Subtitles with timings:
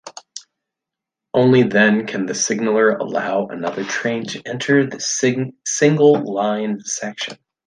[1.31, 7.37] Only then can the signaller allow another train to enter the single line section.